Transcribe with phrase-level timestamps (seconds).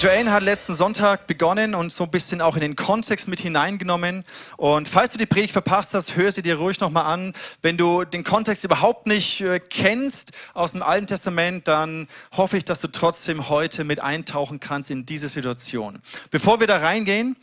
[0.00, 4.24] Joanne hat letzten Sonntag begonnen und so ein bisschen auch in den Kontext mit hineingenommen.
[4.56, 7.34] Und falls du die Predigt verpasst hast, hör sie dir ruhig nochmal an.
[7.60, 12.64] Wenn du den Kontext überhaupt nicht äh, kennst aus dem Alten Testament, dann hoffe ich,
[12.64, 16.00] dass du trotzdem heute mit eintauchen kannst in diese Situation.
[16.30, 17.36] Bevor wir da reingehen,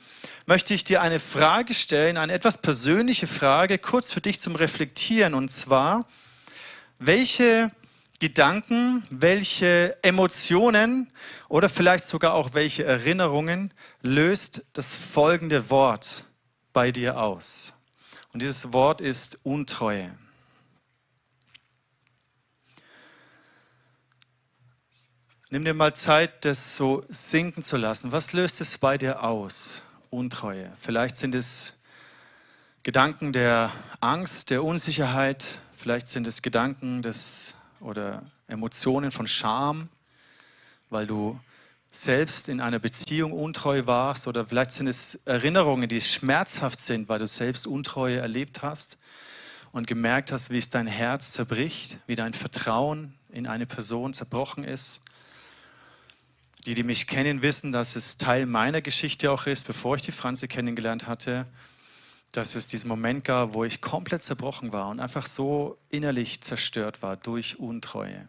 [0.47, 5.36] möchte ich dir eine Frage stellen, eine etwas persönliche Frage, kurz für dich zum Reflektieren.
[5.36, 6.07] Und zwar,
[6.97, 7.69] welche
[8.20, 11.12] Gedanken, welche Emotionen
[11.50, 16.26] oder vielleicht sogar auch welche Erinnerungen löst das folgende Wort
[16.74, 17.76] bei dir aus?
[18.34, 20.18] Und dieses Wort ist Untreue.
[25.50, 28.12] Nimm dir mal Zeit, das so sinken zu lassen.
[28.12, 29.84] Was löst es bei dir aus?
[30.10, 30.71] Untreue.
[30.79, 31.74] Vielleicht sind es
[32.84, 33.72] Gedanken der
[34.02, 35.59] Angst, der Unsicherheit.
[35.76, 39.89] Vielleicht sind es Gedanken des oder Emotionen von Scham,
[40.89, 41.39] weil du
[41.92, 47.19] selbst in einer Beziehung untreu warst oder vielleicht sind es Erinnerungen, die schmerzhaft sind, weil
[47.19, 48.97] du selbst Untreue erlebt hast
[49.72, 54.64] und gemerkt hast, wie es dein Herz zerbricht, wie dein Vertrauen in eine Person zerbrochen
[54.64, 55.02] ist.
[56.66, 60.12] Die, die mich kennen, wissen, dass es Teil meiner Geschichte auch ist, bevor ich die
[60.12, 61.47] Franze kennengelernt hatte
[62.31, 67.02] dass es diesen Moment gab, wo ich komplett zerbrochen war und einfach so innerlich zerstört
[67.02, 68.28] war durch Untreue.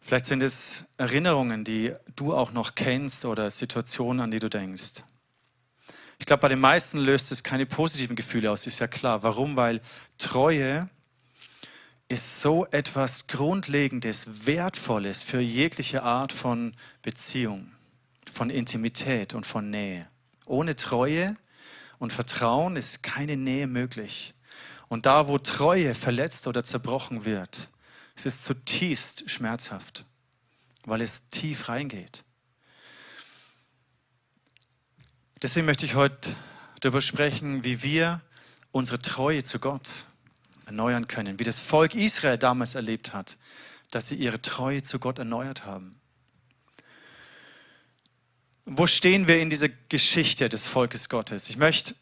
[0.00, 5.02] Vielleicht sind es Erinnerungen, die du auch noch kennst oder Situationen, an die du denkst.
[6.18, 9.22] Ich glaube, bei den meisten löst es keine positiven Gefühle aus, ist ja klar.
[9.22, 9.56] Warum?
[9.56, 9.80] Weil
[10.18, 10.88] Treue
[12.08, 17.72] ist so etwas Grundlegendes, Wertvolles für jegliche Art von Beziehung,
[18.32, 20.06] von Intimität und von Nähe.
[20.46, 21.36] Ohne Treue
[21.98, 24.34] und Vertrauen ist keine Nähe möglich.
[24.88, 27.68] Und da, wo Treue verletzt oder zerbrochen wird,
[28.14, 30.04] es ist zutiefst schmerzhaft,
[30.84, 32.24] weil es tief reingeht.
[35.42, 36.34] Deswegen möchte ich heute
[36.80, 38.22] darüber sprechen, wie wir
[38.72, 40.06] unsere Treue zu Gott
[40.64, 43.36] erneuern können, wie das Volk Israel damals erlebt hat,
[43.90, 46.00] dass sie ihre Treue zu Gott erneuert haben.
[48.68, 51.48] Wo stehen wir in dieser Geschichte des Volkes Gottes?
[51.48, 51.94] Ich möchte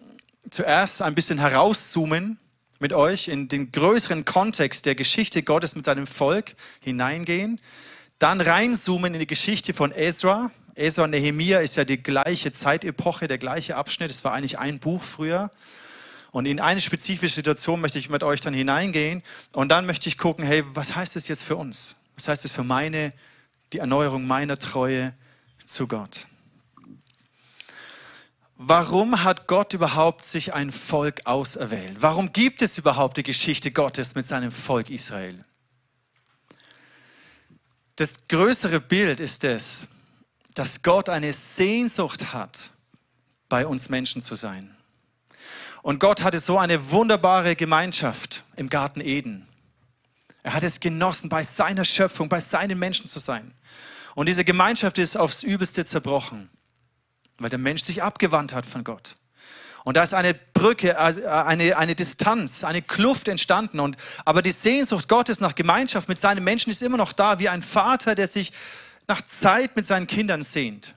[0.49, 2.39] zuerst ein bisschen herauszoomen
[2.79, 7.61] mit euch in den größeren Kontext der Geschichte Gottes mit seinem Volk hineingehen,
[8.19, 10.51] dann reinzoomen in die Geschichte von Ezra.
[10.75, 14.11] Ezra und Nehemiah ist ja die gleiche Zeitepoche, der gleiche Abschnitt.
[14.11, 15.51] Es war eigentlich ein Buch früher.
[16.31, 19.23] Und in eine spezifische Situation möchte ich mit euch dann hineingehen.
[19.53, 21.97] Und dann möchte ich gucken, hey, was heißt das jetzt für uns?
[22.17, 23.13] Was heißt das für meine,
[23.75, 25.13] die Erneuerung meiner Treue
[25.67, 26.27] zu Gott?
[28.69, 31.99] Warum hat Gott überhaupt sich ein Volk auserwählt?
[32.01, 35.39] Warum gibt es überhaupt die Geschichte Gottes mit seinem Volk Israel?
[37.97, 39.89] Das größere Bild ist es,
[40.55, 42.71] dass Gott eine Sehnsucht hat,
[43.49, 44.75] bei uns Menschen zu sein.
[45.83, 49.47] Und Gott hatte so eine wunderbare Gemeinschaft im Garten Eden.
[50.43, 53.53] Er hat es genossen, bei seiner Schöpfung, bei seinen Menschen zu sein.
[54.15, 56.51] Und diese Gemeinschaft ist aufs Übelste zerbrochen
[57.45, 59.17] weil der Mensch sich abgewandt hat von Gott.
[59.85, 63.81] Und da ist eine Brücke, äh, eine, eine Distanz, eine Kluft entstanden.
[63.81, 67.51] Und, aber die Sehnsucht Gottes nach Gemeinschaft mit seinen Menschen ist immer noch da, wie
[67.51, 68.51] ein Vater, der sich
[69.07, 70.95] nach Zeit mit seinen Kindern sehnt.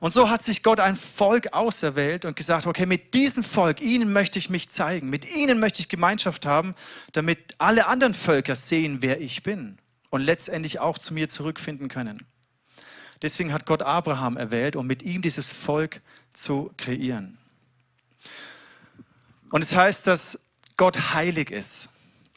[0.00, 4.10] Und so hat sich Gott ein Volk auserwählt und gesagt, okay, mit diesem Volk, ihnen
[4.10, 6.74] möchte ich mich zeigen, mit ihnen möchte ich Gemeinschaft haben,
[7.12, 9.76] damit alle anderen Völker sehen, wer ich bin
[10.08, 12.26] und letztendlich auch zu mir zurückfinden können.
[13.22, 16.00] Deswegen hat Gott Abraham erwählt, um mit ihm dieses Volk
[16.32, 17.38] zu kreieren.
[19.50, 20.38] Und es heißt, dass
[20.76, 21.88] Gott heilig ist.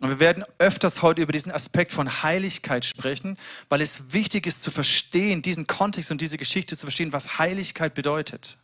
[0.02, 3.38] Und wir werden öfters heute über diesen Aspekt von Heiligkeit sprechen,
[3.69, 7.94] weil es wichtig ist zu verstehen, diesen Kontext und diese Geschichte zu verstehen, was Heiligkeit
[7.94, 8.58] bedeutet.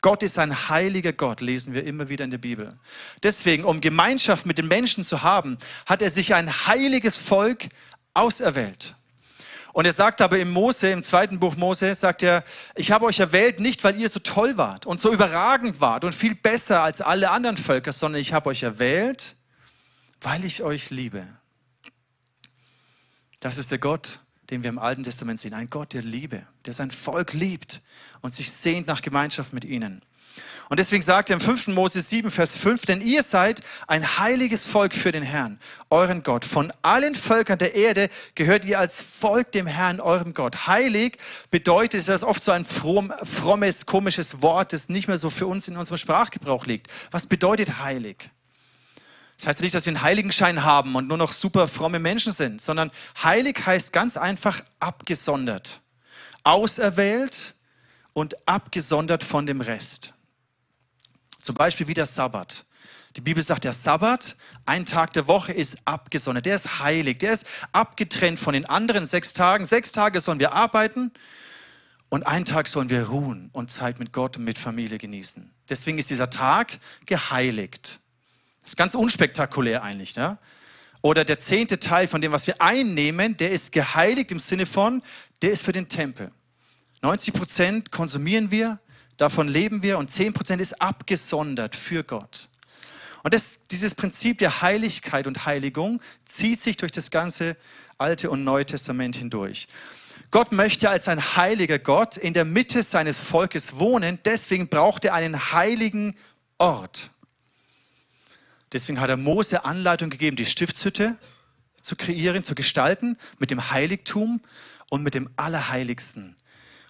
[0.00, 2.78] Gott ist ein heiliger Gott, lesen wir immer wieder in der Bibel.
[3.22, 7.68] Deswegen, um Gemeinschaft mit den Menschen zu haben, hat er sich ein heiliges Volk
[8.14, 8.96] auserwählt.
[9.72, 12.44] Und er sagt aber im Mose, im zweiten Buch Mose, sagt er,
[12.74, 16.14] ich habe euch erwählt nicht, weil ihr so toll wart und so überragend wart und
[16.14, 19.36] viel besser als alle anderen Völker, sondern ich habe euch erwählt,
[20.20, 21.26] weil ich euch liebe.
[23.38, 24.20] Das ist der Gott,
[24.50, 25.54] den wir im Alten Testament sehen.
[25.54, 27.80] Ein Gott der Liebe, der sein Volk liebt
[28.20, 30.02] und sich sehnt nach Gemeinschaft mit ihnen.
[30.70, 31.66] Und deswegen sagt er im 5.
[31.68, 35.58] Mose 7, Vers 5, denn ihr seid ein heiliges Volk für den Herrn,
[35.90, 36.44] euren Gott.
[36.44, 40.68] Von allen Völkern der Erde gehört ihr als Volk dem Herrn, eurem Gott.
[40.68, 41.18] Heilig
[41.50, 45.48] bedeutet, das ist oft so ein fromm, frommes, komisches Wort, das nicht mehr so für
[45.48, 46.86] uns in unserem Sprachgebrauch liegt.
[47.10, 48.30] Was bedeutet heilig?
[49.38, 52.62] Das heißt nicht, dass wir einen Heiligenschein haben und nur noch super fromme Menschen sind,
[52.62, 52.92] sondern
[53.24, 55.80] heilig heißt ganz einfach abgesondert,
[56.44, 57.56] auserwählt
[58.12, 60.14] und abgesondert von dem Rest.
[61.42, 62.64] Zum Beispiel wie der Sabbat.
[63.16, 66.46] Die Bibel sagt, der Sabbat, ein Tag der Woche, ist abgesondert.
[66.46, 67.18] Der ist heilig.
[67.18, 69.64] Der ist abgetrennt von den anderen sechs Tagen.
[69.64, 71.12] Sechs Tage sollen wir arbeiten
[72.08, 75.50] und einen Tag sollen wir ruhen und Zeit mit Gott und mit Familie genießen.
[75.68, 78.00] Deswegen ist dieser Tag geheiligt.
[78.60, 80.14] Das ist ganz unspektakulär eigentlich.
[80.14, 80.38] Ja?
[81.02, 85.02] Oder der zehnte Teil von dem, was wir einnehmen, der ist geheiligt im Sinne von,
[85.42, 86.30] der ist für den Tempel.
[87.02, 88.78] 90 Prozent konsumieren wir,
[89.20, 92.48] davon leben wir und 10 Prozent ist abgesondert für Gott.
[93.22, 97.56] Und das, dieses Prinzip der Heiligkeit und Heiligung zieht sich durch das ganze
[97.98, 99.68] Alte und Neue Testament hindurch.
[100.30, 105.14] Gott möchte als ein heiliger Gott in der Mitte seines Volkes wohnen, deswegen braucht er
[105.14, 106.14] einen heiligen
[106.56, 107.10] Ort.
[108.72, 111.16] Deswegen hat er Mose Anleitung gegeben, die Stiftshütte
[111.80, 114.40] zu kreieren, zu gestalten, mit dem Heiligtum
[114.88, 116.36] und mit dem Allerheiligsten.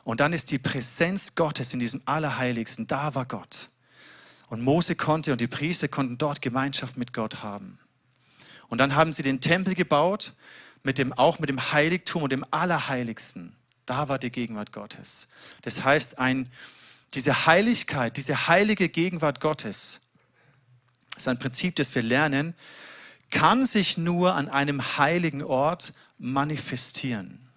[0.05, 3.70] Und dann ist die Präsenz Gottes in diesem Allerheiligsten, da war Gott.
[4.49, 7.79] Und Mose konnte und die Priester konnten dort Gemeinschaft mit Gott haben.
[8.69, 10.35] Und dann haben sie den Tempel gebaut,
[10.82, 13.55] mit dem, auch mit dem Heiligtum und dem Allerheiligsten.
[13.87, 15.29] Da war die Gegenwart Gottes.
[15.62, 16.50] Das heißt, ein,
[17.14, 20.00] diese Heiligkeit, diese heilige Gegenwart Gottes,
[21.17, 22.55] ist ein Prinzip, das wir lernen,
[23.31, 27.50] kann sich nur an einem heiligen Ort manifestieren.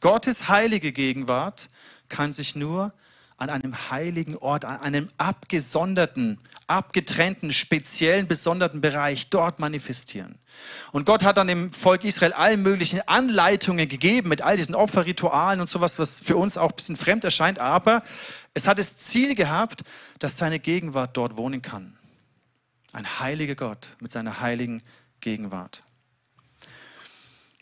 [0.00, 1.68] Gottes heilige Gegenwart
[2.08, 2.92] kann sich nur
[3.38, 10.38] an einem heiligen Ort, an einem abgesonderten, abgetrennten, speziellen, besonderten Bereich dort manifestieren.
[10.90, 15.60] Und Gott hat dann dem Volk Israel all möglichen Anleitungen gegeben mit all diesen Opferritualen
[15.60, 18.02] und sowas, was für uns auch ein bisschen fremd erscheint, aber
[18.54, 19.84] es hat das Ziel gehabt,
[20.18, 21.96] dass seine Gegenwart dort wohnen kann.
[22.92, 24.82] Ein heiliger Gott mit seiner heiligen
[25.20, 25.84] Gegenwart.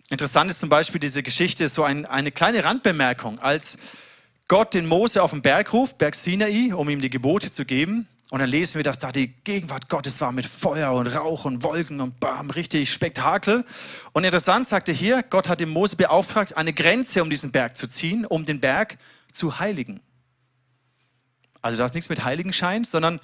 [0.08, 3.76] Interessant ist zum Beispiel diese Geschichte, so ein, eine kleine Randbemerkung, als
[4.47, 8.06] Gott den Mose auf den Berg ruft, Berg Sinai, um ihm die Gebote zu geben.
[8.31, 11.62] Und dann lesen wir, dass da die Gegenwart Gottes war mit Feuer und Rauch und
[11.64, 13.64] Wolken und bam, richtig Spektakel.
[14.12, 17.88] Und interessant sagte hier, Gott hat den Mose beauftragt, eine Grenze um diesen Berg zu
[17.88, 18.99] ziehen, um den Berg
[19.32, 20.00] zu heiligen.
[21.62, 23.20] Also da ist nichts mit Heiligenschein, sondern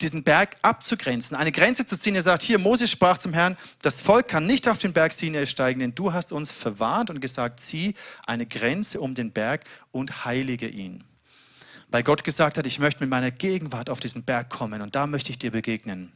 [0.00, 2.14] diesen Berg abzugrenzen, eine Grenze zu ziehen.
[2.14, 5.46] Er sagt, hier, Moses sprach zum Herrn, das Volk kann nicht auf den Berg Sinai
[5.46, 7.94] steigen, denn du hast uns verwarnt und gesagt, zieh
[8.26, 11.04] eine Grenze um den Berg und heilige ihn.
[11.88, 15.06] Weil Gott gesagt hat, ich möchte mit meiner Gegenwart auf diesen Berg kommen und da
[15.06, 16.12] möchte ich dir begegnen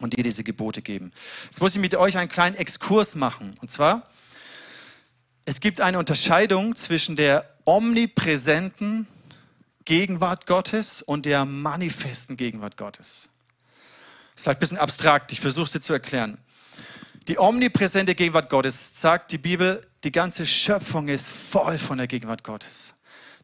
[0.00, 1.12] und dir diese Gebote geben.
[1.44, 3.54] Jetzt muss ich mit euch einen kleinen Exkurs machen.
[3.60, 4.08] Und zwar,
[5.46, 9.06] es gibt eine Unterscheidung zwischen der omnipräsenten
[9.84, 13.28] Gegenwart Gottes und der manifesten Gegenwart Gottes.
[14.34, 16.38] Das ist vielleicht ein bisschen abstrakt, ich versuche es dir zu erklären.
[17.28, 22.44] Die omnipräsente Gegenwart Gottes sagt die Bibel, die ganze Schöpfung ist voll von der Gegenwart
[22.44, 22.94] Gottes.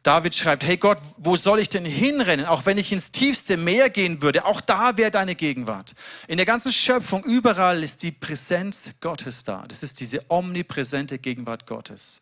[0.03, 2.47] David schreibt, hey Gott, wo soll ich denn hinrennen?
[2.47, 5.93] Auch wenn ich ins tiefste Meer gehen würde, auch da wäre deine Gegenwart.
[6.27, 9.63] In der ganzen Schöpfung, überall ist die Präsenz Gottes da.
[9.67, 12.21] Das ist diese omnipräsente Gegenwart Gottes.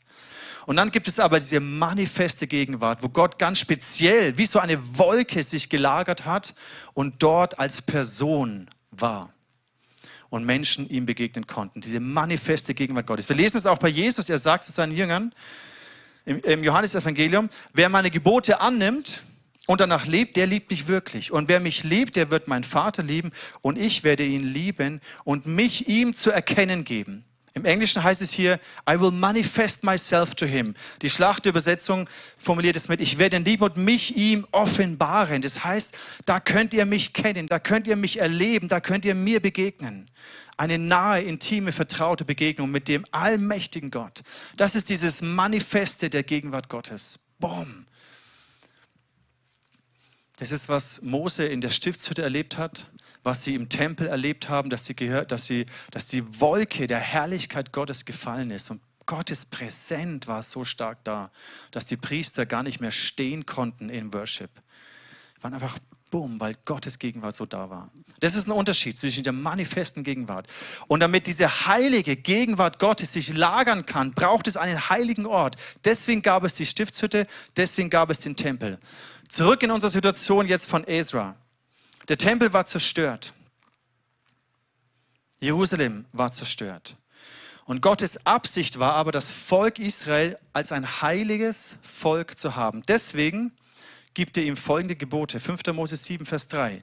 [0.69, 5.00] Und dann gibt es aber diese manifeste Gegenwart, wo Gott ganz speziell wie so eine
[5.00, 6.54] Wolke sich gelagert hat
[6.94, 9.34] und dort als Person war
[10.29, 11.82] und Menschen ihm begegnen konnten.
[11.82, 13.27] Diese manifeste Gegenwart Gottes.
[13.27, 14.29] Wir lesen es auch bei Jesus.
[14.29, 15.34] Er sagt zu seinen Jüngern
[16.25, 19.24] im, im Johannesevangelium, wer meine Gebote annimmt
[19.65, 21.32] und danach lebt, der liebt mich wirklich.
[21.32, 25.48] Und wer mich liebt, der wird meinen Vater lieben und ich werde ihn lieben und
[25.48, 27.25] mich ihm zu erkennen geben.
[27.53, 30.75] Im Englischen heißt es hier, I will manifest myself to him.
[31.01, 35.41] Die Schlachtübersetzung formuliert es mit, ich werde ihn lieben und mich ihm offenbaren.
[35.41, 39.15] Das heißt, da könnt ihr mich kennen, da könnt ihr mich erleben, da könnt ihr
[39.15, 40.10] mir begegnen.
[40.58, 44.22] Eine nahe, intime, vertraute Begegnung mit dem allmächtigen Gott.
[44.58, 47.20] Das ist dieses Manifeste der Gegenwart Gottes.
[47.39, 47.86] Boom.
[50.38, 52.88] Das ist, was Mose in der Stiftshütte erlebt hat
[53.24, 57.00] was sie im Tempel erlebt haben, dass, sie gehört, dass, sie, dass die Wolke der
[57.00, 58.70] Herrlichkeit Gottes gefallen ist.
[58.72, 61.32] Und Gottes Präsent war so stark da,
[61.72, 64.52] dass die Priester gar nicht mehr stehen konnten in Worship.
[65.38, 65.80] Die waren einfach
[66.12, 67.92] bumm, weil Gottes Gegenwart so da war.
[68.20, 70.48] Das ist ein Unterschied zwischen der manifesten Gegenwart.
[70.88, 75.56] Und damit diese heilige Gegenwart Gottes sich lagern kann, braucht es einen heiligen Ort.
[75.86, 78.80] Deswegen gab es die Stiftshütte, deswegen gab es den Tempel.
[79.28, 81.36] Zurück in unsere Situation jetzt von Ezra.
[82.10, 83.34] Der Tempel war zerstört.
[85.39, 86.98] Jerusalem war zerstört.
[87.66, 92.82] Und Gottes Absicht war aber, das Volk Israel als ein heiliges Volk zu haben.
[92.88, 93.51] Deswegen
[94.16, 95.39] gibt er ihm folgende Gebote.
[95.39, 95.62] 5.
[95.74, 96.82] Mose 7, Vers 3.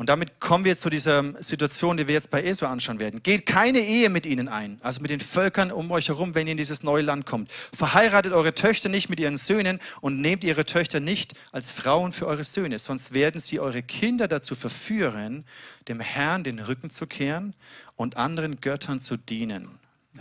[0.00, 3.22] Und damit kommen wir zu dieser Situation, die wir jetzt bei Esau anschauen werden.
[3.22, 6.52] Geht keine Ehe mit ihnen ein, also mit den Völkern um euch herum, wenn ihr
[6.52, 7.52] in dieses neue Land kommt.
[7.76, 12.26] Verheiratet eure Töchter nicht mit ihren Söhnen und nehmt ihre Töchter nicht als Frauen für
[12.26, 15.44] eure Söhne, sonst werden sie eure Kinder dazu verführen,
[15.86, 17.54] dem Herrn den Rücken zu kehren
[17.94, 19.68] und anderen Göttern zu dienen.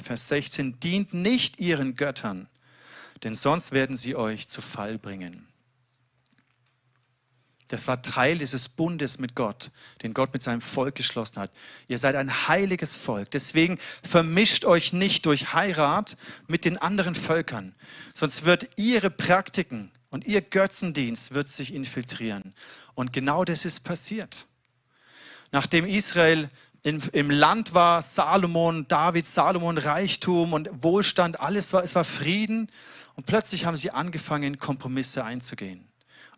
[0.03, 2.49] Vers 16, dient nicht ihren Göttern,
[3.23, 5.48] denn sonst werden sie euch zu Fall bringen.
[7.69, 9.69] Das war Teil dieses Bundes mit Gott,
[10.01, 11.51] den Gott mit seinem Volk geschlossen hat.
[11.87, 13.29] Ihr seid ein heiliges Volk.
[13.29, 17.75] Deswegen vermischt euch nicht durch Heirat mit den anderen Völkern,
[18.11, 22.55] sonst wird ihre Praktiken und ihr Götzendienst wird sich infiltrieren.
[22.95, 24.47] Und genau das ist passiert.
[25.51, 26.49] Nachdem Israel
[26.81, 32.71] in, im Land war, Salomon, David, Salomon, Reichtum und Wohlstand, alles war, es war Frieden.
[33.13, 35.88] Und plötzlich haben sie angefangen, Kompromisse einzugehen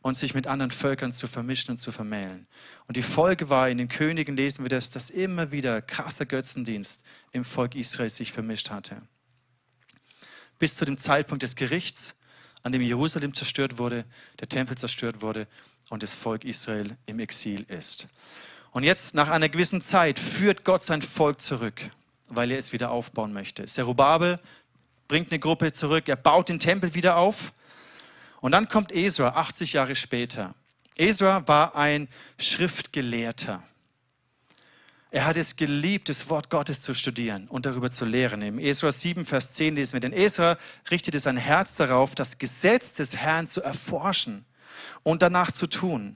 [0.02, 2.48] und sich mit anderen Völkern zu vermischen und zu vermählen.
[2.88, 7.04] Und die Folge war, in den Königen lesen wir das, dass immer wieder krasser Götzendienst
[7.32, 9.02] im Volk Israel sich vermischt hatte.
[10.58, 12.16] Bis zu dem Zeitpunkt des Gerichts,
[12.64, 14.06] an dem Jerusalem zerstört wurde,
[14.40, 15.48] der Tempel zerstört wurde
[15.90, 18.08] und das Volk Israel im Exil ist.
[18.72, 21.82] Und jetzt, nach einer gewissen Zeit, führt Gott sein Volk zurück,
[22.28, 23.66] weil er es wieder aufbauen möchte.
[23.66, 24.40] Zerubabel
[25.08, 27.54] bringt eine Gruppe zurück, er baut den Tempel wieder auf
[28.42, 30.54] und dann kommt Esra 80 Jahre später.
[30.98, 33.64] Esra war ein Schriftgelehrter.
[35.14, 38.42] Er hat es geliebt, das Wort Gottes zu studieren und darüber zu lehren.
[38.42, 40.58] Im Esra 7, Vers 10 lesen wir, denn Esra
[40.90, 44.46] richtete sein Herz darauf, das Gesetz des Herrn zu erforschen
[45.04, 46.16] und danach zu tun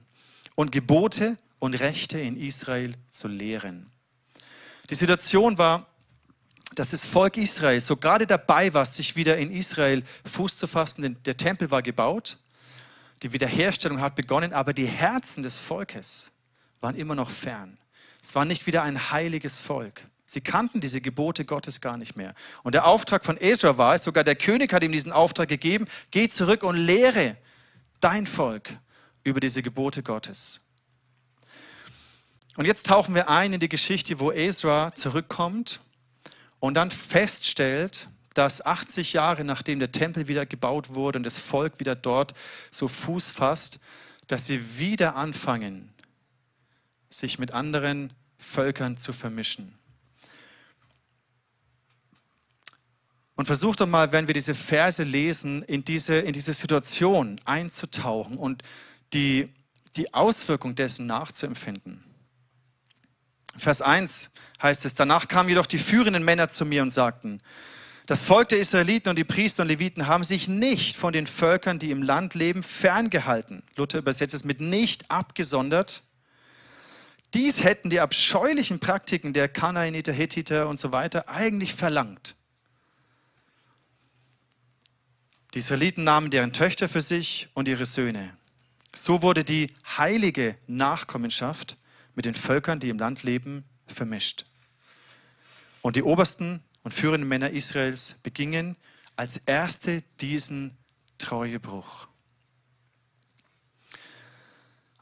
[0.54, 3.90] und Gebote und Rechte in Israel zu lehren.
[4.88, 5.86] Die Situation war,
[6.74, 11.16] dass das Volk Israel so gerade dabei war, sich wieder in Israel Fuß zu fassen.
[11.24, 12.38] Der Tempel war gebaut,
[13.22, 16.32] die Wiederherstellung hat begonnen, aber die Herzen des Volkes
[16.80, 17.78] waren immer noch fern.
[18.22, 20.06] Es war nicht wieder ein heiliges Volk.
[20.24, 22.34] Sie kannten diese Gebote Gottes gar nicht mehr.
[22.64, 25.86] Und der Auftrag von Ezra war es, sogar der König hat ihm diesen Auftrag gegeben,
[26.10, 27.36] geh zurück und lehre
[28.00, 28.76] dein Volk
[29.22, 30.60] über diese Gebote Gottes.
[32.56, 35.80] Und jetzt tauchen wir ein in die Geschichte, wo Ezra zurückkommt
[36.66, 41.78] und dann feststellt, dass 80 Jahre nachdem der Tempel wieder gebaut wurde und das Volk
[41.80, 42.34] wieder dort
[42.70, 43.78] so Fuß fasst,
[44.26, 45.94] dass sie wieder anfangen,
[47.08, 49.78] sich mit anderen Völkern zu vermischen.
[53.36, 58.38] Und versucht doch mal, wenn wir diese Verse lesen, in diese, in diese Situation einzutauchen
[58.38, 58.62] und
[59.12, 59.52] die,
[59.94, 62.02] die Auswirkung dessen nachzuempfinden.
[63.58, 64.30] Vers 1
[64.62, 67.40] heißt es, danach kamen jedoch die führenden Männer zu mir und sagten,
[68.06, 71.80] das Volk der Israeliten und die Priester und Leviten haben sich nicht von den Völkern,
[71.80, 73.64] die im Land leben, ferngehalten.
[73.74, 76.04] Luther übersetzt es mit nicht abgesondert.
[77.34, 82.36] Dies hätten die abscheulichen Praktiken der Kanaaniter, Hethiter und so weiter eigentlich verlangt.
[85.54, 88.36] Die Israeliten nahmen deren Töchter für sich und ihre Söhne.
[88.94, 91.76] So wurde die heilige Nachkommenschaft
[92.16, 94.44] mit den Völkern, die im Land leben, vermischt.
[95.82, 98.76] Und die obersten und führenden Männer Israels begingen
[99.14, 100.76] als erste diesen
[101.18, 102.08] Treuebruch.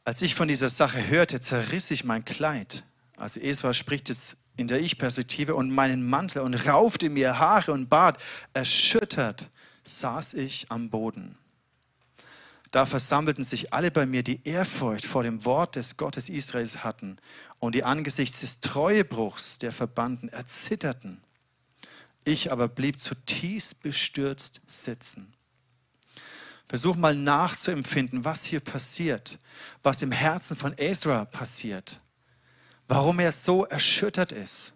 [0.05, 2.85] Als ich von dieser Sache hörte, zerriss ich mein Kleid.
[3.17, 7.89] Also Esra spricht jetzt in der Ich-Perspektive und meinen Mantel und raufte mir Haare und
[7.89, 8.21] Bart.
[8.53, 9.49] Erschüttert
[9.85, 11.39] saß ich am Boden.
[12.75, 17.19] Da versammelten sich alle bei mir, die Ehrfurcht vor dem Wort des Gottes Israels hatten
[17.61, 21.23] und die angesichts des Treuebruchs der Verbanden erzitterten.
[22.25, 25.33] Ich aber blieb zutiefst bestürzt sitzen.
[26.67, 29.39] Versuch mal nachzuempfinden, was hier passiert,
[29.85, 32.01] was im Herzen von Ezra passiert,
[32.89, 34.74] warum er so erschüttert ist.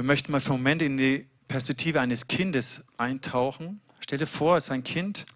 [0.00, 3.82] Wir möchten mal für einen Moment in die Perspektive eines Kindes eintauchen.
[3.98, 5.26] Stell dir vor, es ist ein Kind,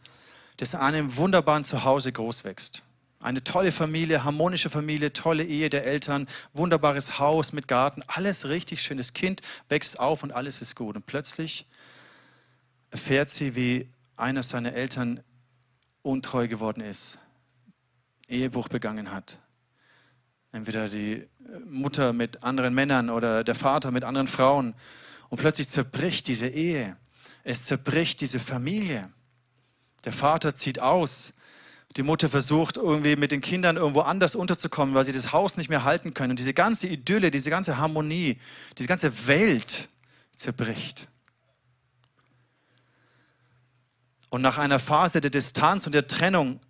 [0.56, 2.82] das in einem wunderbaren Zuhause groß wächst.
[3.20, 8.80] Eine tolle Familie, harmonische Familie, tolle Ehe der Eltern, wunderbares Haus mit Garten, alles richtig
[8.80, 8.96] schön.
[8.96, 10.96] Das Kind wächst auf und alles ist gut.
[10.96, 11.66] Und plötzlich
[12.90, 15.20] erfährt sie, wie einer seiner Eltern
[16.00, 17.18] untreu geworden ist,
[18.28, 19.40] Ehebruch begangen hat,
[20.54, 21.26] Entweder die
[21.68, 24.74] Mutter mit anderen Männern oder der Vater mit anderen Frauen.
[25.28, 26.96] Und plötzlich zerbricht diese Ehe.
[27.42, 29.10] Es zerbricht diese Familie.
[30.04, 31.34] Der Vater zieht aus.
[31.96, 35.70] Die Mutter versucht irgendwie mit den Kindern irgendwo anders unterzukommen, weil sie das Haus nicht
[35.70, 36.30] mehr halten können.
[36.30, 38.38] Und diese ganze Idylle, diese ganze Harmonie,
[38.78, 39.88] diese ganze Welt
[40.36, 41.08] zerbricht.
[44.30, 46.60] Und nach einer Phase der Distanz und der Trennung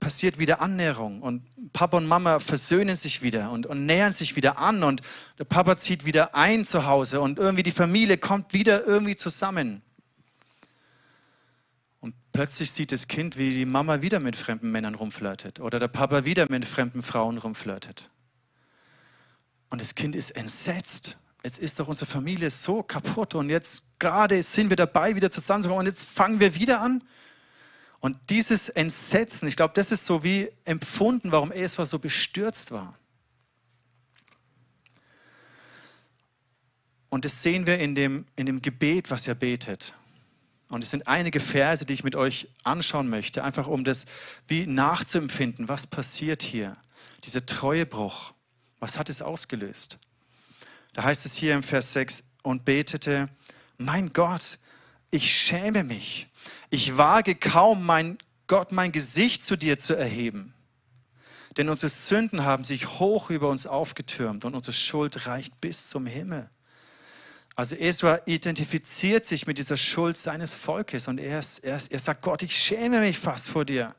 [0.00, 4.58] passiert wieder Annäherung und Papa und Mama versöhnen sich wieder und, und, nähern sich wieder
[4.58, 5.02] an und
[5.38, 9.82] der Papa zieht wieder ein zu Hause und irgendwie die Familie kommt wieder irgendwie zusammen.
[12.00, 15.88] Und plötzlich sieht das Kind, wie die Mama wieder mit fremden Männern rumflirtet oder der
[15.88, 18.10] Papa wieder mit fremden Frauen rumflirtet.
[19.70, 21.18] Und das Kind ist entsetzt.
[21.42, 25.80] Jetzt ist doch unsere Familie so kaputt und jetzt gerade sind wir dabei, wieder zusammenzukommen
[25.80, 27.02] und jetzt fangen wir wieder an.
[28.06, 32.96] Und dieses Entsetzen, ich glaube, das ist so wie empfunden, warum Esra so bestürzt war.
[37.08, 39.92] Und das sehen wir in dem, in dem Gebet, was er betet.
[40.68, 44.06] Und es sind einige Verse, die ich mit euch anschauen möchte, einfach um das
[44.46, 46.76] wie nachzuempfinden, was passiert hier.
[47.24, 48.34] Dieser Treuebruch,
[48.78, 49.98] was hat es ausgelöst?
[50.92, 53.30] Da heißt es hier im Vers 6, und betete,
[53.78, 54.60] mein Gott,
[55.16, 56.28] ich schäme mich.
[56.70, 60.54] Ich wage kaum, mein Gott, mein Gesicht zu dir zu erheben.
[61.56, 66.06] Denn unsere Sünden haben sich hoch über uns aufgetürmt und unsere Schuld reicht bis zum
[66.06, 66.50] Himmel.
[67.54, 71.98] Also Esra identifiziert sich mit dieser Schuld seines Volkes und er, ist, er, ist, er
[71.98, 73.94] sagt, Gott, ich schäme mich fast vor dir.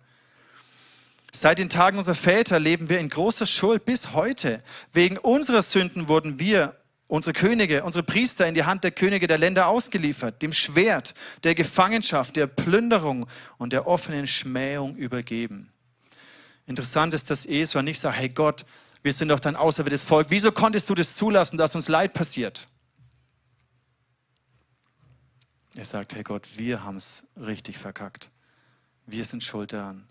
[1.34, 4.64] Seit den Tagen unserer Väter leben wir in großer Schuld bis heute.
[4.94, 6.76] Wegen unserer Sünden wurden wir,
[7.08, 11.56] unsere Könige, unsere Priester in die Hand der Könige der Länder ausgeliefert, dem Schwert, der
[11.56, 15.72] Gefangenschaft, der Plünderung und der offenen Schmähung übergeben.
[16.66, 18.66] Interessant ist, dass Esra nicht sagt, hey Gott,
[19.04, 20.28] wir sind doch dein auserwähltes Volk.
[20.30, 22.68] Wieso konntest du das zulassen, dass uns Leid passiert?
[25.76, 28.32] Er sagt, hey Gott, wir haben es richtig verkackt.
[29.06, 30.06] Wir sind schuld daran.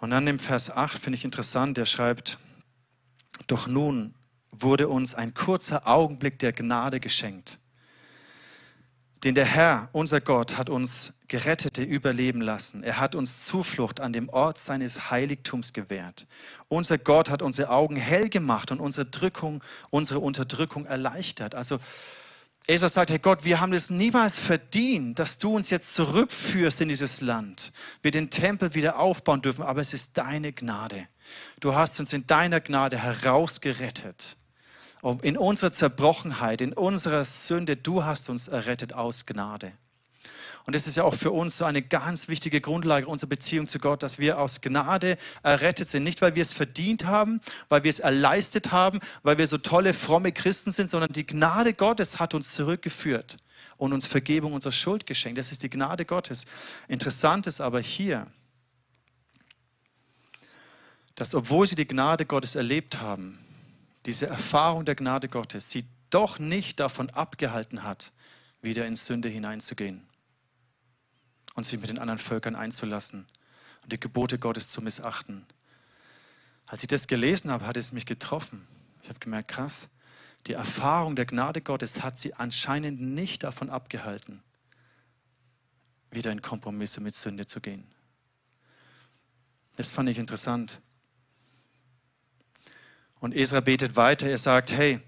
[0.00, 2.38] Und dann im Vers 8 finde ich interessant, der schreibt,
[3.46, 4.14] doch nun
[4.50, 7.58] wurde uns ein kurzer Augenblick der Gnade geschenkt.
[9.24, 12.82] Denn der Herr, unser Gott, hat uns Gerettete überleben lassen.
[12.82, 16.26] Er hat uns Zuflucht an dem Ort seines Heiligtums gewährt.
[16.68, 21.54] Unser Gott hat unsere Augen hell gemacht und unsere, Drückung, unsere Unterdrückung erleichtert.
[21.54, 21.78] Also
[22.68, 26.88] Jesus sagt, Herr Gott, wir haben es niemals verdient, dass du uns jetzt zurückführst in
[26.88, 27.72] dieses Land.
[28.02, 31.06] Wir den Tempel wieder aufbauen dürfen, aber es ist deine Gnade.
[31.60, 34.36] Du hast uns in deiner Gnade herausgerettet.
[35.22, 39.72] In unserer Zerbrochenheit, in unserer Sünde, du hast uns errettet aus Gnade.
[40.66, 43.78] Und das ist ja auch für uns so eine ganz wichtige Grundlage unserer Beziehung zu
[43.78, 46.02] Gott, dass wir aus Gnade errettet sind.
[46.02, 49.94] Nicht, weil wir es verdient haben, weil wir es erleistet haben, weil wir so tolle,
[49.94, 53.36] fromme Christen sind, sondern die Gnade Gottes hat uns zurückgeführt
[53.76, 55.38] und uns Vergebung unserer Schuld geschenkt.
[55.38, 56.46] Das ist die Gnade Gottes.
[56.88, 58.26] Interessant ist aber hier,
[61.14, 63.38] dass obwohl sie die Gnade Gottes erlebt haben,
[64.04, 68.12] diese Erfahrung der Gnade Gottes sie doch nicht davon abgehalten hat,
[68.62, 70.02] wieder in Sünde hineinzugehen
[71.56, 73.26] und sich mit den anderen Völkern einzulassen
[73.82, 75.44] und die Gebote Gottes zu missachten.
[76.66, 78.66] Als ich das gelesen habe, hat es mich getroffen.
[79.02, 79.88] Ich habe gemerkt, krass,
[80.46, 84.42] die Erfahrung der Gnade Gottes hat sie anscheinend nicht davon abgehalten,
[86.10, 87.86] wieder in Kompromisse mit Sünde zu gehen.
[89.76, 90.80] Das fand ich interessant.
[93.18, 95.00] Und Esra betet weiter, er sagt, hey,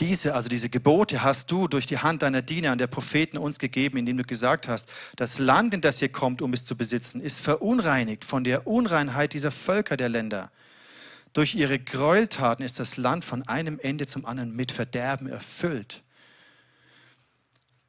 [0.00, 3.58] diese, also diese Gebote hast du durch die Hand deiner Diener und der Propheten uns
[3.58, 7.20] gegeben, indem du gesagt hast, das Land, in das ihr kommt, um es zu besitzen,
[7.20, 10.50] ist verunreinigt von der Unreinheit dieser Völker der Länder.
[11.32, 16.02] Durch ihre Gräueltaten ist das Land von einem Ende zum anderen mit Verderben erfüllt.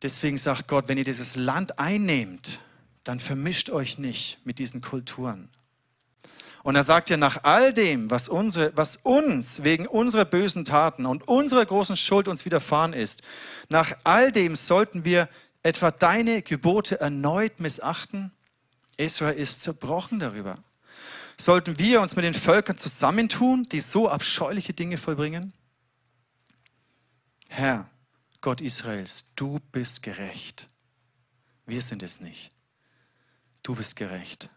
[0.02, 2.62] Deswegen sagt Gott, wenn ihr dieses Land einnehmt,
[3.04, 5.50] dann vermischt euch nicht mit diesen Kulturen.
[6.64, 11.06] Und er sagt ja, nach all dem, was, unsere, was uns wegen unserer bösen Taten
[11.06, 13.22] und unserer großen Schuld uns widerfahren ist,
[13.70, 15.30] nach all dem sollten wir
[15.64, 18.32] etwa deine Gebote erneut missachten?
[18.98, 20.58] Israel ist zerbrochen darüber.
[21.38, 25.54] Sollten wir uns mit den Völkern zusammentun, die so abscheuliche Dinge vollbringen?
[27.48, 27.90] Herr,
[28.42, 30.68] Gott Israels, du bist gerecht.
[31.66, 32.52] Wir sind es nicht.
[33.64, 34.50] Du bist gerecht.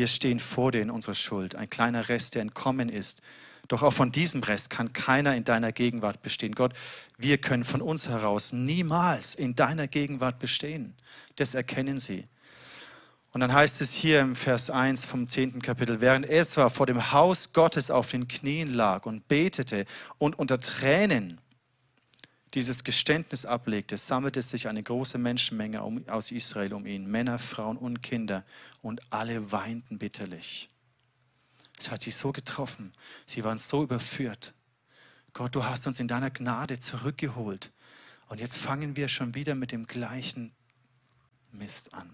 [0.00, 3.20] Wir stehen vor dir in unserer Schuld, ein kleiner Rest, der entkommen ist.
[3.68, 6.54] Doch auch von diesem Rest kann keiner in deiner Gegenwart bestehen.
[6.54, 6.72] Gott,
[7.18, 10.94] wir können von uns heraus niemals in deiner Gegenwart bestehen.
[11.36, 12.24] Das erkennen sie.
[13.32, 15.60] Und dann heißt es hier im Vers 1 vom 10.
[15.60, 19.84] Kapitel, während Esra vor dem Haus Gottes auf den Knien lag und betete
[20.16, 21.42] und unter Tränen
[22.54, 28.02] dieses Geständnis ablegte, sammelte sich eine große Menschenmenge aus Israel um ihn, Männer, Frauen und
[28.02, 28.44] Kinder,
[28.82, 30.68] und alle weinten bitterlich.
[31.78, 32.92] Es hat sie so getroffen,
[33.26, 34.52] sie waren so überführt.
[35.32, 37.72] Gott, du hast uns in deiner Gnade zurückgeholt
[38.28, 40.52] Und jetzt fangen wir schon wieder mit dem gleichen
[41.52, 42.10] Mist an.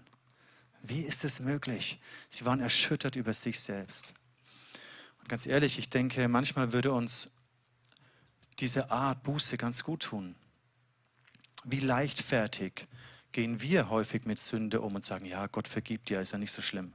[0.83, 1.99] Wie ist es möglich?
[2.29, 4.13] Sie waren erschüttert über sich selbst.
[5.19, 7.29] Und ganz ehrlich, ich denke, manchmal würde uns
[8.59, 10.35] diese Art Buße ganz gut tun.
[11.63, 12.87] Wie leichtfertig
[13.31, 16.51] gehen wir häufig mit Sünde um und sagen, ja, Gott vergibt dir, ist ja nicht
[16.51, 16.93] so schlimm.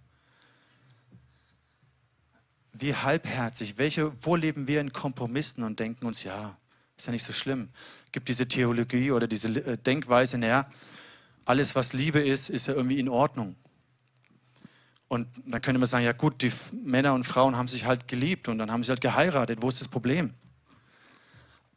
[2.72, 6.57] Wie halbherzig, welche, wo leben wir in Kompromissen und denken uns, ja,
[6.96, 7.68] ist ja nicht so schlimm.
[8.07, 10.68] Es gibt diese Theologie oder diese äh, Denkweise, naja,
[11.44, 13.57] alles, was Liebe ist, ist ja irgendwie in Ordnung.
[15.09, 18.48] Und dann könnte man sagen, ja gut, die Männer und Frauen haben sich halt geliebt
[18.48, 19.59] und dann haben sie halt geheiratet.
[19.61, 20.33] Wo ist das Problem?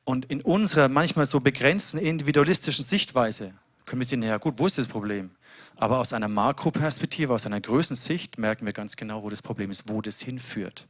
[0.05, 3.53] Und in unserer manchmal so begrenzten individualistischen Sichtweise
[3.85, 5.31] können wir sehen, ja gut, wo ist das Problem?
[5.77, 9.89] Aber aus einer Makroperspektive, aus einer Größensicht merken wir ganz genau, wo das Problem ist,
[9.89, 10.87] wo das hinführt.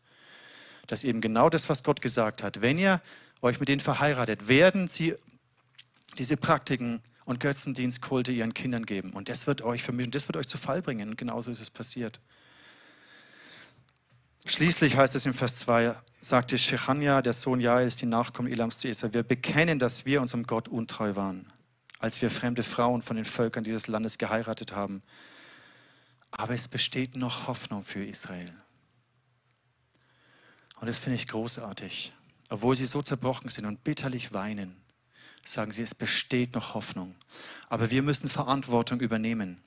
[0.87, 3.01] Dass eben genau das, was Gott gesagt hat, wenn ihr
[3.41, 5.15] euch mit denen verheiratet, werden sie
[6.17, 9.11] diese Praktiken und Götzendienstkulte ihren Kindern geben.
[9.11, 11.09] Und das wird euch vermischen, das wird euch zu Fall bringen.
[11.09, 12.19] Und genauso ist es passiert.
[14.47, 18.87] Schließlich heißt es im Vers 2, sagte Shechania, der Sohn Jaels, die Nachkommen Elams zu
[18.87, 21.51] Esau, wir bekennen, dass wir unserem Gott untreu waren,
[21.97, 25.01] als wir fremde Frauen von den Völkern dieses Landes geheiratet haben.
[26.29, 28.53] Aber es besteht noch Hoffnung für Israel.
[30.79, 32.13] Und das finde ich großartig.
[32.49, 34.75] Obwohl sie so zerbrochen sind und bitterlich weinen,
[35.43, 37.15] sagen sie, es besteht noch Hoffnung.
[37.67, 39.64] Aber wir müssen Verantwortung übernehmen.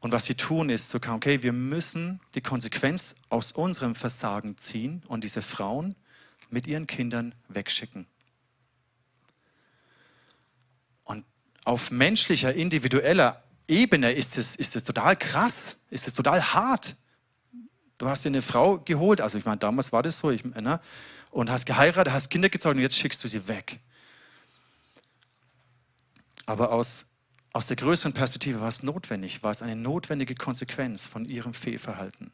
[0.00, 4.56] Und was sie tun, ist zu so, okay, wir müssen die Konsequenz aus unserem Versagen
[4.56, 5.94] ziehen und diese Frauen
[6.50, 8.06] mit ihren Kindern wegschicken.
[11.04, 11.24] Und
[11.64, 16.96] auf menschlicher, individueller Ebene ist es, ist es total krass, ist es total hart.
[17.98, 20.80] Du hast dir eine Frau geholt, also ich meine, damals war das so, ich, ne,
[21.30, 23.80] und hast geheiratet, hast Kinder gezeugt und jetzt schickst du sie weg.
[26.46, 27.06] Aber aus
[27.52, 32.30] aus der größeren Perspektive war es notwendig, war es eine notwendige Konsequenz von ihrem Fehlverhalten.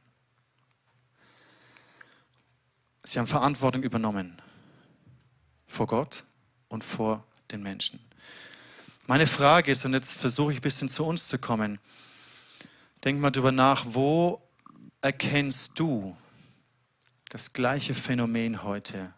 [3.05, 4.41] Sie haben Verantwortung übernommen
[5.67, 6.25] vor Gott
[6.69, 8.01] und vor den Menschen.
[9.07, 11.79] Meine Frage ist, und jetzt versuche ich ein bisschen zu uns zu kommen,
[13.05, 14.43] denk mal darüber nach, wo
[15.03, 16.17] erkennst du
[17.29, 19.13] das gleiche Phänomen heute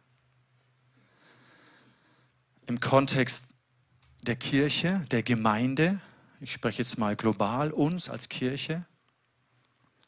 [2.66, 3.55] im Kontext
[4.26, 6.00] der Kirche, der Gemeinde,
[6.40, 8.84] ich spreche jetzt mal global, uns als Kirche,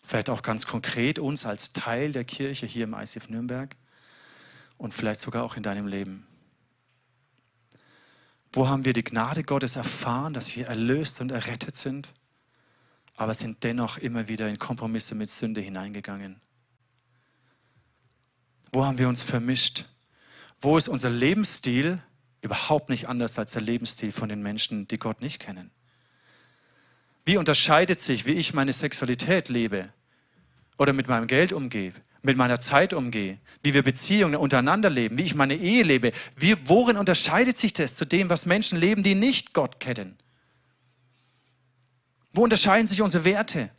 [0.02, 3.76] vielleicht auch ganz konkret uns als Teil der Kirche hier im ICF Nürnberg
[4.76, 6.26] und vielleicht sogar auch in deinem Leben.
[8.52, 12.14] Wo haben wir die Gnade Gottes erfahren, dass wir erlöst und errettet sind,
[13.14, 16.40] aber sind dennoch immer wieder in Kompromisse mit Sünde hineingegangen?
[18.72, 19.87] Wo haben wir uns vermischt?
[20.61, 22.02] Wo ist unser Lebensstil
[22.40, 25.70] überhaupt nicht anders als der Lebensstil von den Menschen, die Gott nicht kennen.
[27.24, 29.90] Wie unterscheidet sich, wie ich meine Sexualität lebe
[30.79, 35.24] oder mit meinem Geld umgehe, mit meiner Zeit umgehe, wie wir Beziehungen untereinander leben, wie
[35.24, 36.12] ich meine Ehe lebe?
[36.37, 40.16] Wie, worin unterscheidet sich das zu dem, was Menschen leben, die nicht Gott kennen?
[42.33, 43.70] Wo unterscheiden sich unsere Werte?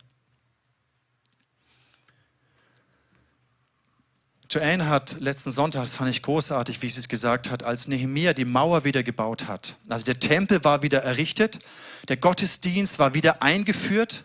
[4.52, 8.32] Joanne hat letzten Sonntag, das fand ich großartig, wie sie es gesagt hat, als Nehemia
[8.32, 9.76] die Mauer wieder gebaut hat.
[9.88, 11.60] Also der Tempel war wieder errichtet,
[12.08, 14.24] der Gottesdienst war wieder eingeführt,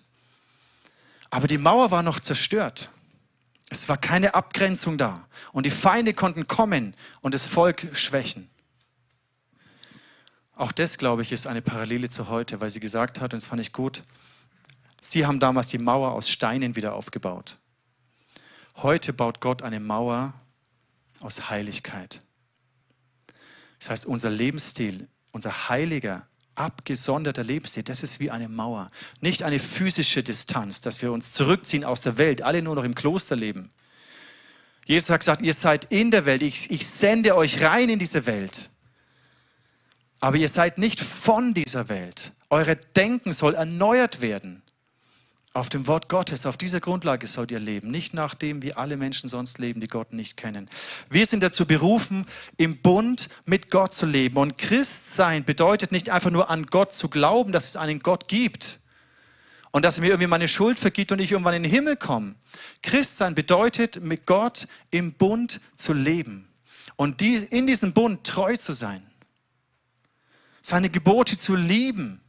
[1.29, 2.89] aber die Mauer war noch zerstört.
[3.69, 8.49] Es war keine Abgrenzung da und die Feinde konnten kommen und das Volk schwächen.
[10.55, 13.47] Auch das, glaube ich, ist eine Parallele zu heute, weil sie gesagt hat, und das
[13.47, 14.01] fand ich gut,
[15.03, 17.59] sie haben damals die Mauer aus Steinen wieder aufgebaut.
[18.77, 20.33] Heute baut Gott eine Mauer
[21.21, 22.21] aus Heiligkeit.
[23.79, 28.91] Das heißt, unser Lebensstil, unser heiliger, abgesonderter Lebensstil, das ist wie eine Mauer.
[29.21, 32.95] Nicht eine physische Distanz, dass wir uns zurückziehen aus der Welt, alle nur noch im
[32.95, 33.71] Kloster leben.
[34.85, 38.25] Jesus hat gesagt, ihr seid in der Welt, ich, ich sende euch rein in diese
[38.25, 38.69] Welt.
[40.19, 42.33] Aber ihr seid nicht von dieser Welt.
[42.49, 44.63] Eure Denken soll erneuert werden.
[45.55, 48.97] Auf dem Wort Gottes, auf dieser Grundlage sollt ihr leben, nicht nach dem, wie alle
[48.97, 50.69] Menschen sonst leben, die Gott nicht kennen.
[51.09, 52.25] Wir sind dazu berufen,
[52.57, 54.35] im Bund mit Gott zu leben.
[54.35, 58.81] Und Christsein bedeutet nicht einfach nur an Gott zu glauben, dass es einen Gott gibt
[59.71, 62.35] und dass er mir irgendwie meine Schuld vergibt und ich irgendwann in den Himmel komme.
[62.81, 66.49] Christsein bedeutet, mit Gott im Bund zu leben
[66.97, 69.09] und in diesem Bund treu zu sein.
[70.61, 72.19] Seine Gebote zu lieben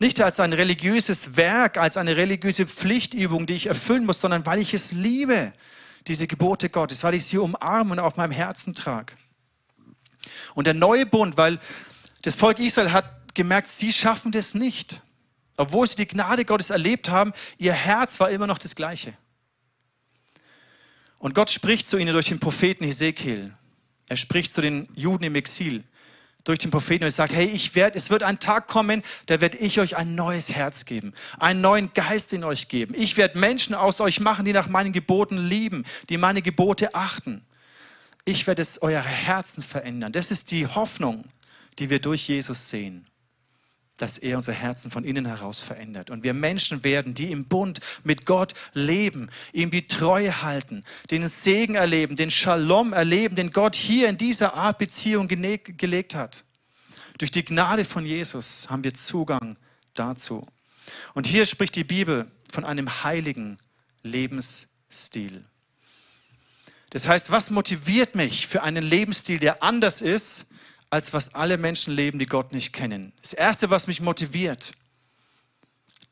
[0.00, 4.58] nicht als ein religiöses Werk, als eine religiöse Pflichtübung, die ich erfüllen muss, sondern weil
[4.58, 5.52] ich es liebe,
[6.06, 9.12] diese Gebote Gottes, weil ich sie umarme und auf meinem Herzen trage.
[10.54, 11.60] Und der neue Bund, weil
[12.22, 15.00] Das Volk Israel hat gemerkt, sie schaffen das nicht.
[15.56, 19.14] Obwohl sie die Gnade Gottes erlebt haben, ihr Herz war immer noch das gleiche.
[21.18, 23.54] Und Gott spricht zu ihnen durch den Propheten Hesekiel.
[24.08, 25.84] Er spricht zu den Juden im Exil
[26.44, 29.58] durch den Propheten und sagt, hey, ich werde, es wird ein Tag kommen, da werde
[29.58, 32.94] ich euch ein neues Herz geben, einen neuen Geist in euch geben.
[32.96, 37.44] Ich werde Menschen aus euch machen, die nach meinen Geboten lieben, die meine Gebote achten.
[38.24, 40.12] Ich werde es eure Herzen verändern.
[40.12, 41.24] Das ist die Hoffnung,
[41.78, 43.06] die wir durch Jesus sehen
[44.00, 46.10] dass er unser Herzen von innen heraus verändert.
[46.10, 51.28] Und wir Menschen werden, die im Bund mit Gott leben, ihm die Treue halten, den
[51.28, 56.44] Segen erleben, den Shalom erleben, den Gott hier in dieser Art Beziehung gelegt hat.
[57.18, 59.58] Durch die Gnade von Jesus haben wir Zugang
[59.92, 60.46] dazu.
[61.12, 63.58] Und hier spricht die Bibel von einem heiligen
[64.02, 65.44] Lebensstil.
[66.88, 70.46] Das heißt, was motiviert mich für einen Lebensstil, der anders ist
[70.90, 73.12] als was alle Menschen leben, die Gott nicht kennen.
[73.22, 74.72] Das Erste, was mich motiviert,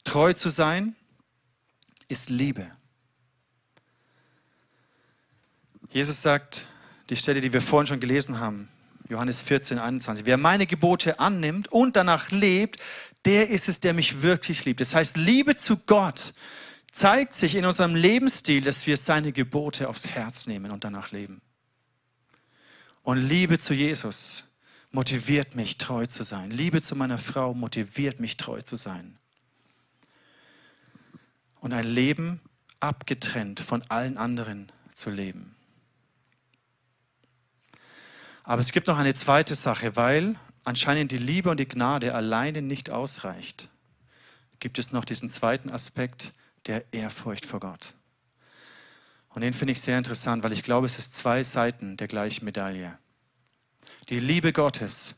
[0.05, 0.95] treu zu sein,
[2.07, 2.71] ist Liebe.
[5.91, 6.67] Jesus sagt,
[7.11, 8.69] die Stelle, die wir vorhin schon gelesen haben,
[9.09, 12.77] Johannes 14, 21, wer meine Gebote annimmt und danach lebt,
[13.25, 14.81] der ist es, der mich wirklich liebt.
[14.81, 16.35] Das heißt, Liebe zu Gott
[16.93, 21.41] zeigt sich in unserem Lebensstil, dass wir seine Gebote aufs Herz nehmen und danach leben.
[23.03, 24.48] Und Liebe zu Jesus
[24.91, 26.51] motiviert mich, treu zu sein.
[26.51, 29.19] Liebe zu meiner Frau motiviert mich, treu zu sein.
[31.61, 32.41] Und ein Leben
[32.81, 35.55] abgetrennt von allen anderen zu leben.
[38.45, 42.63] Aber es gibt noch eine zweite Sache, weil anscheinend die Liebe und die Gnade alleine
[42.63, 43.69] nicht ausreicht,
[44.61, 46.33] gibt es noch diesen zweiten Aspekt
[46.67, 47.95] der Ehrfurcht vor Gott.
[49.31, 52.45] Und den finde ich sehr interessant, weil ich glaube, es ist zwei Seiten der gleichen
[52.45, 52.99] Medaille.
[54.09, 55.17] Die Liebe Gottes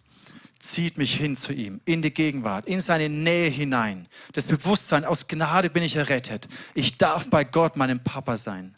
[0.59, 4.09] zieht mich hin zu ihm, in die Gegenwart, in seine Nähe hinein.
[4.33, 6.49] Das Bewusstsein, aus Gnade bin ich errettet.
[6.75, 8.75] Ich darf bei Gott meinem Papa sein.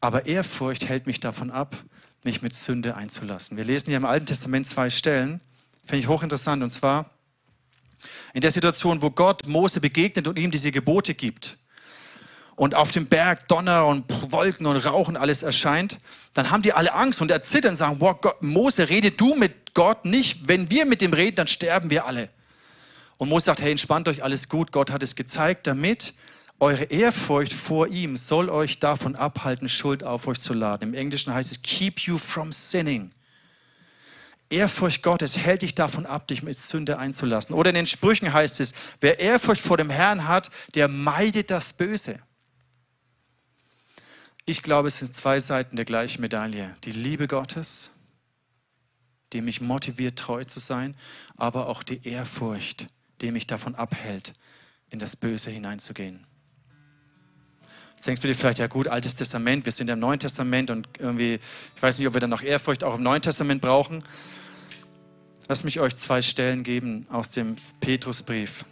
[0.00, 1.76] Aber Ehrfurcht hält mich davon ab,
[2.24, 3.56] mich mit Sünde einzulassen.
[3.56, 5.40] Wir lesen hier im Alten Testament zwei Stellen,
[5.84, 7.10] finde ich hochinteressant, und zwar
[8.34, 11.56] in der Situation, wo Gott Mose begegnet und ihm diese Gebote gibt
[12.56, 15.98] und auf dem Berg Donner und Wolken und Rauchen alles erscheint,
[16.34, 19.74] dann haben die alle Angst und erzittern und sagen, wow, Gott, Mose, rede du mit
[19.74, 20.48] Gott nicht.
[20.48, 22.28] Wenn wir mit dem reden, dann sterben wir alle.
[23.18, 24.72] Und Mose sagt, hey, entspannt euch, alles gut.
[24.72, 26.14] Gott hat es gezeigt, damit
[26.58, 30.90] eure Ehrfurcht vor ihm soll euch davon abhalten, Schuld auf euch zu laden.
[30.90, 33.10] Im Englischen heißt es, keep you from sinning.
[34.48, 37.54] Ehrfurcht Gottes hält dich davon ab, dich mit Sünde einzulassen.
[37.54, 41.72] Oder in den Sprüchen heißt es, wer Ehrfurcht vor dem Herrn hat, der meidet das
[41.72, 42.20] Böse.
[44.44, 46.74] Ich glaube, es sind zwei Seiten der gleichen Medaille.
[46.82, 47.92] Die Liebe Gottes,
[49.32, 50.96] die mich motiviert, treu zu sein,
[51.36, 52.88] aber auch die Ehrfurcht,
[53.20, 54.34] die mich davon abhält,
[54.90, 56.26] in das Böse hineinzugehen.
[57.94, 60.88] Jetzt denkst du dir vielleicht, ja gut, Altes Testament, wir sind im Neuen Testament und
[60.98, 61.38] irgendwie,
[61.76, 64.02] ich weiß nicht, ob wir dann noch Ehrfurcht auch im Neuen Testament brauchen.
[65.46, 68.64] Lass mich euch zwei Stellen geben aus dem Petrusbrief.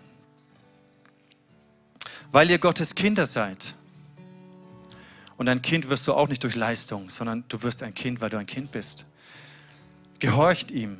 [2.32, 3.76] Weil ihr Gottes Kinder seid,
[5.40, 8.28] und ein Kind wirst du auch nicht durch Leistung, sondern du wirst ein Kind, weil
[8.28, 9.06] du ein Kind bist.
[10.18, 10.98] Gehorcht ihm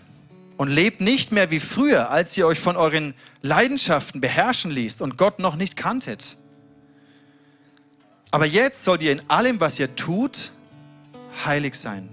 [0.57, 5.19] und lebt nicht mehr wie früher, als ihr euch von euren Leidenschaften beherrschen ließt und
[5.19, 6.39] Gott noch nicht kanntet.
[8.31, 10.53] Aber jetzt sollt ihr in allem, was ihr tut,
[11.45, 12.09] heilig sein.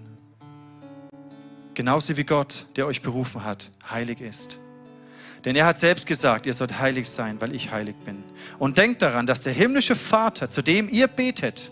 [1.75, 4.59] Genauso wie Gott, der euch berufen hat, heilig ist.
[5.45, 8.21] Denn er hat selbst gesagt, ihr sollt heilig sein, weil ich heilig bin.
[8.59, 11.71] Und denkt daran, dass der himmlische Vater, zu dem ihr betet,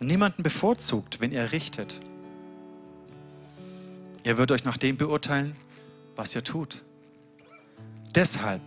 [0.00, 2.00] niemanden bevorzugt, wenn er richtet.
[4.24, 5.56] Er wird euch nach dem beurteilen,
[6.16, 6.84] was ihr tut.
[8.14, 8.62] Deshalb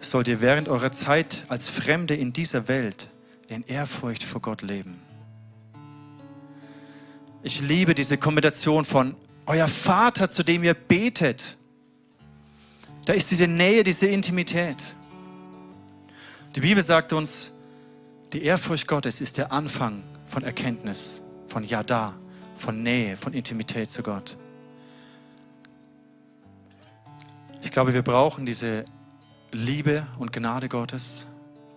[0.00, 3.08] sollt ihr während eurer Zeit als Fremde in dieser Welt
[3.48, 5.00] in Ehrfurcht vor Gott leben.
[7.42, 9.14] Ich liebe diese Kombination von
[9.46, 11.56] euer Vater, zu dem ihr betet.
[13.04, 14.96] Da ist diese Nähe, diese Intimität.
[16.56, 17.52] Die Bibel sagt uns,
[18.32, 22.14] die Ehrfurcht Gottes ist der Anfang von Erkenntnis, von Yada,
[22.58, 24.36] von Nähe, von Intimität zu Gott.
[27.62, 28.84] Ich glaube, wir brauchen diese
[29.52, 31.26] Liebe und Gnade Gottes,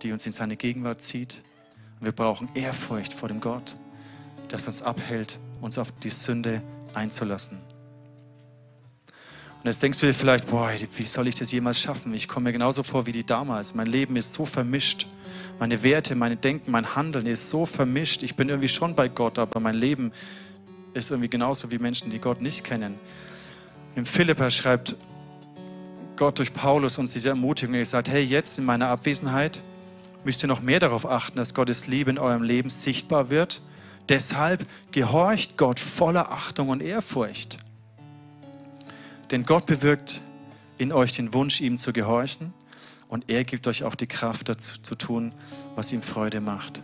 [0.02, 1.42] die uns in seine Gegenwart zieht.
[1.98, 3.76] Und wir brauchen Ehrfurcht vor dem Gott,
[4.48, 6.62] das uns abhält, uns auf die Sünde
[6.94, 7.58] einzulassen.
[9.60, 12.14] Und jetzt denkst du dir vielleicht, boah, wie soll ich das jemals schaffen?
[12.14, 13.74] Ich komme mir genauso vor wie die damals.
[13.74, 15.06] Mein Leben ist so vermischt.
[15.58, 18.22] Meine Werte, mein Denken, mein Handeln ist so vermischt.
[18.22, 20.12] Ich bin irgendwie schon bei Gott, aber mein Leben
[20.94, 22.98] ist irgendwie genauso wie Menschen, die Gott nicht kennen.
[23.96, 24.96] Im Philippa schreibt
[26.16, 27.74] Gott durch Paulus uns diese Ermutigung.
[27.74, 29.60] Er sagt, hey, jetzt in meiner Abwesenheit
[30.24, 33.60] müsst ihr noch mehr darauf achten, dass Gottes Liebe in eurem Leben sichtbar wird.
[34.08, 37.58] Deshalb gehorcht Gott voller Achtung und Ehrfurcht.
[39.30, 40.20] Denn Gott bewirkt
[40.78, 42.52] in euch den Wunsch, ihm zu gehorchen
[43.08, 45.32] und er gibt euch auch die Kraft dazu zu tun,
[45.74, 46.82] was ihm Freude macht.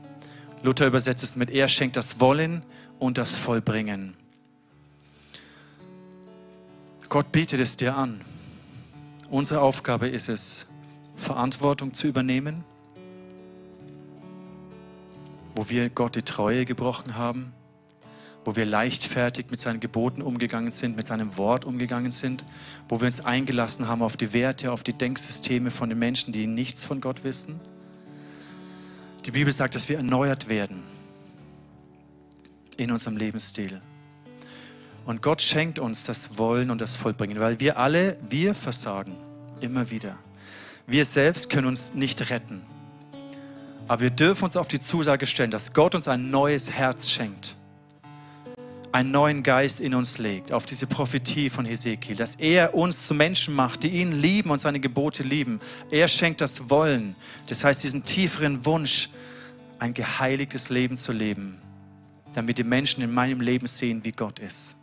[0.63, 2.63] Luther übersetzt es mit, er schenkt das Wollen
[2.99, 4.15] und das Vollbringen.
[7.09, 8.21] Gott bietet es dir an.
[9.31, 10.67] Unsere Aufgabe ist es,
[11.17, 12.65] Verantwortung zu übernehmen,
[15.55, 17.53] wo wir Gott die Treue gebrochen haben,
[18.47, 22.45] wo wir leichtfertig mit seinen Geboten umgegangen sind, mit seinem Wort umgegangen sind,
[22.89, 26.47] wo wir uns eingelassen haben auf die Werte, auf die Denksysteme von den Menschen, die
[26.47, 27.59] nichts von Gott wissen.
[29.25, 30.85] Die Bibel sagt, dass wir erneuert werden
[32.77, 33.81] in unserem Lebensstil.
[35.05, 39.17] Und Gott schenkt uns das Wollen und das Vollbringen, weil wir alle, wir versagen
[39.61, 40.17] immer wieder.
[40.87, 42.63] Wir selbst können uns nicht retten.
[43.89, 47.57] Aber wir dürfen uns auf die Zusage stellen, dass Gott uns ein neues Herz schenkt
[48.97, 53.13] einen neuen Geist in uns legt, auf diese Prophetie von Hesekiel, dass er uns zu
[53.13, 55.61] Menschen macht, die ihn lieben und seine Gebote lieben.
[55.91, 57.15] Er schenkt das Wollen,
[57.47, 59.11] das heißt diesen tieferen Wunsch,
[59.79, 61.59] ein geheiligtes Leben zu leben,
[62.33, 64.77] damit die Menschen in meinem Leben sehen, wie Gott ist.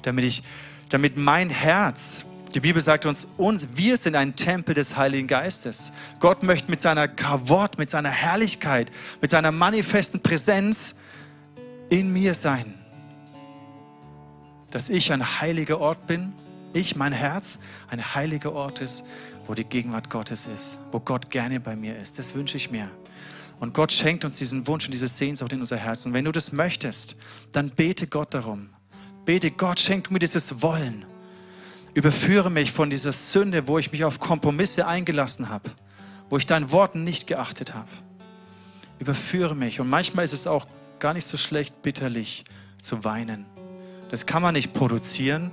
[0.00, 0.42] Damit, ich,
[0.88, 5.92] damit mein Herz, die Bibel sagt uns, uns, wir sind ein Tempel des Heiligen Geistes.
[6.18, 10.94] Gott möchte mit seiner Kavott, mit seiner Herrlichkeit, mit seiner manifesten Präsenz
[11.90, 12.79] in mir sein
[14.70, 16.32] dass ich ein heiliger Ort bin,
[16.72, 19.04] ich, mein Herz, ein heiliger Ort ist,
[19.46, 22.18] wo die Gegenwart Gottes ist, wo Gott gerne bei mir ist.
[22.18, 22.88] Das wünsche ich mir.
[23.58, 26.06] Und Gott schenkt uns diesen Wunsch und diese Sehnsucht in unser Herz.
[26.06, 27.16] Und wenn du das möchtest,
[27.52, 28.70] dann bete Gott darum.
[29.24, 31.04] Bete Gott, schenk mir dieses Wollen.
[31.92, 35.70] Überführe mich von dieser Sünde, wo ich mich auf Kompromisse eingelassen habe,
[36.30, 37.88] wo ich deinen Worten nicht geachtet habe.
[38.98, 39.80] Überführe mich.
[39.80, 40.66] Und manchmal ist es auch
[41.00, 42.44] gar nicht so schlecht, bitterlich
[42.80, 43.44] zu weinen.
[44.10, 45.52] Das kann man nicht produzieren.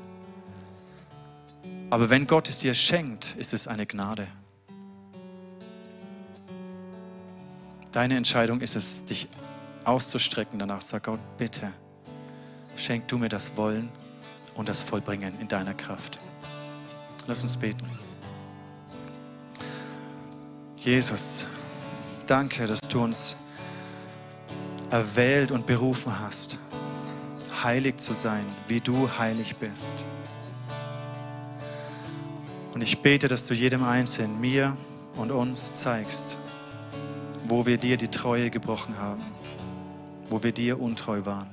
[1.92, 4.28] Aber wenn Gott es dir schenkt, ist es eine Gnade.
[7.92, 9.30] Deine Entscheidung ist es, dich
[9.84, 10.82] auszustrecken danach.
[10.82, 11.72] Sag Gott, bitte,
[12.76, 13.90] schenk du mir das Wollen
[14.56, 16.20] und das Vollbringen in deiner Kraft.
[17.28, 17.88] Lass uns beten.
[20.78, 21.46] Jesus,
[22.26, 23.36] danke, dass du uns
[24.90, 26.58] erwählt und berufen hast
[27.64, 30.06] heilig zu sein, wie du heilig bist.
[32.74, 34.78] Und ich bete, dass du jedem Einzelnen, mir
[35.16, 36.38] und uns zeigst,
[37.48, 39.22] wo wir dir die Treue gebrochen haben,
[40.30, 41.50] wo wir dir untreu waren.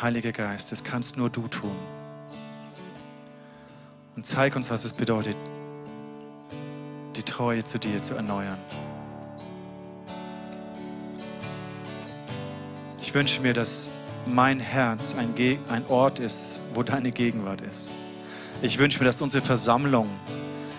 [0.00, 1.76] Heiliger Geist, das kannst nur du tun.
[4.16, 5.36] Und zeig uns, was es bedeutet,
[7.16, 8.58] die Treue zu dir zu erneuern.
[13.12, 13.90] Ich wünsche mir, dass
[14.24, 15.34] mein Herz ein,
[15.68, 17.92] ein Ort ist, wo deine Gegenwart ist.
[18.62, 20.08] Ich wünsche mir, dass unsere Versammlung,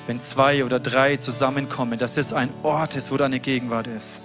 [0.08, 4.24] wenn zwei oder drei zusammenkommen, dass es ein Ort ist, wo deine Gegenwart ist.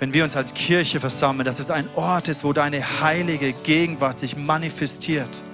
[0.00, 4.18] Wenn wir uns als Kirche versammeln, dass es ein Ort ist, wo deine heilige Gegenwart
[4.18, 5.44] sich manifestiert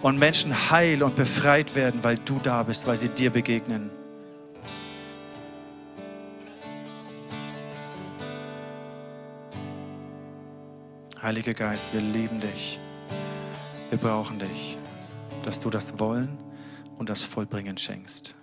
[0.00, 3.90] und Menschen heil und befreit werden, weil du da bist, weil sie dir begegnen.
[11.26, 12.78] Heiliger Geist, wir lieben dich.
[13.90, 14.78] Wir brauchen dich,
[15.44, 16.38] dass du das Wollen
[16.98, 18.36] und das Vollbringen schenkst.